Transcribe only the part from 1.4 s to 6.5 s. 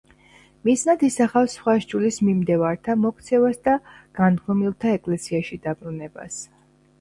სხვა სჯულის მიმდევართა მოქცევას და განდგომილთა ეკლესიაში დაბრუნებას.